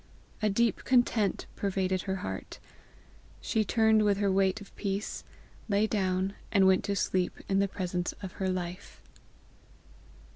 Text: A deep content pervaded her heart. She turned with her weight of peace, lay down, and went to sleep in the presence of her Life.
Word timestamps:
A 0.41 0.49
deep 0.49 0.83
content 0.83 1.45
pervaded 1.55 2.01
her 2.01 2.15
heart. 2.25 2.57
She 3.39 3.63
turned 3.63 4.03
with 4.03 4.17
her 4.17 4.31
weight 4.31 4.59
of 4.59 4.75
peace, 4.75 5.23
lay 5.69 5.85
down, 5.85 6.33
and 6.51 6.65
went 6.65 6.83
to 6.85 6.95
sleep 6.95 7.37
in 7.47 7.59
the 7.59 7.67
presence 7.67 8.11
of 8.23 8.31
her 8.41 8.49
Life. 8.49 9.03